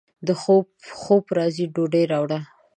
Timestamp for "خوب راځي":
1.01-1.65